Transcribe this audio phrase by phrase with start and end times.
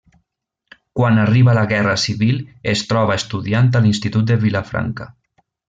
[0.99, 2.39] Quan arriba la Guerra Civil
[2.73, 5.11] es troba estudiant a l'institut de Vilafranca.